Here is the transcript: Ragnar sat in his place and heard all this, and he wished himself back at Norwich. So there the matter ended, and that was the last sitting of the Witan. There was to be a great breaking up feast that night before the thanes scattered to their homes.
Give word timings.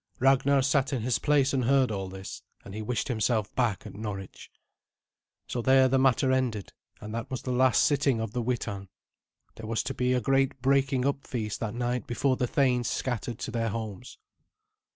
Ragnar 0.19 0.63
sat 0.63 0.93
in 0.93 1.03
his 1.03 1.19
place 1.19 1.53
and 1.53 1.65
heard 1.65 1.91
all 1.91 2.07
this, 2.09 2.41
and 2.65 2.73
he 2.73 2.81
wished 2.81 3.07
himself 3.07 3.53
back 3.53 3.85
at 3.85 3.93
Norwich. 3.93 4.49
So 5.45 5.61
there 5.61 5.87
the 5.87 5.99
matter 5.99 6.31
ended, 6.31 6.73
and 6.99 7.13
that 7.13 7.29
was 7.29 7.43
the 7.43 7.51
last 7.51 7.83
sitting 7.83 8.19
of 8.19 8.31
the 8.33 8.41
Witan. 8.41 8.89
There 9.57 9.67
was 9.67 9.83
to 9.83 9.93
be 9.93 10.13
a 10.13 10.19
great 10.19 10.59
breaking 10.59 11.05
up 11.05 11.27
feast 11.27 11.59
that 11.59 11.75
night 11.75 12.07
before 12.07 12.35
the 12.35 12.47
thanes 12.47 12.89
scattered 12.89 13.37
to 13.37 13.51
their 13.51 13.69
homes. 13.69 14.17